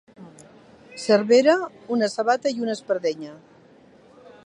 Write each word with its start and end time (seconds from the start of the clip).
Cervera, 1.03 1.55
una 1.97 2.09
sabata 2.15 2.57
i 2.57 2.67
una 2.67 2.77
espardenya. 2.79 3.35